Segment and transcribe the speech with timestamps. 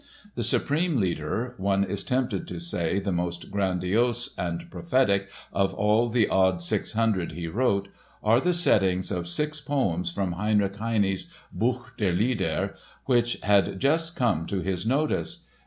[0.33, 6.27] The supreme Lieder—one is tempted to say the most grandiose and prophetic of all the
[6.27, 12.73] odd 600 he wrote—are the settings of six poems from Heinrich Heine's Buch der Lieder,
[13.05, 15.43] which had just come to his notice.